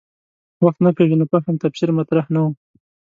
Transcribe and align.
وخت 0.63 0.79
نه 0.85 0.91
پېژنو 0.97 1.25
فهم 1.31 1.55
تفسیر 1.63 1.89
مطرح 1.97 2.25
نه 2.33 2.39
و. 2.43 2.47